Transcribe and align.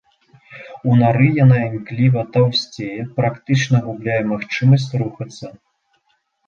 У 0.91 0.95
нары 1.01 1.27
яна 1.43 1.57
імкліва 1.67 2.21
таўсцее, 2.39 2.99
практычна 3.21 3.83
губляе 3.87 4.21
магчымасць 4.35 4.91
рухацца. 5.05 5.45